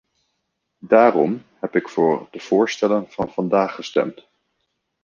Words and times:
Daarom 0.79 1.43
heb 1.59 1.75
ik 1.75 1.89
voor 1.89 2.27
de 2.31 2.39
voorstellen 2.39 3.09
van 3.11 3.29
vandaag 3.31 3.75
gestemd. 3.75 4.29